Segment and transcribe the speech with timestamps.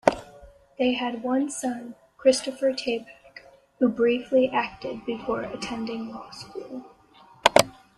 [0.79, 3.45] They had one son, Christopher Tayback,
[3.77, 6.87] who briefly acted before attending law school.